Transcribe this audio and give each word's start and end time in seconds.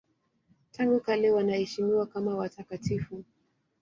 Tangu 0.71 0.99
kale 0.99 1.31
wanaheshimiwa 1.31 2.05
kama 2.05 2.35
watakatifu. 2.35 3.23